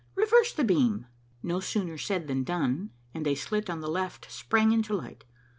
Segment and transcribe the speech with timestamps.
[0.15, 1.05] "Reverse the beam."
[1.43, 5.25] No sooner said than done, and a slit on the left sprang into light.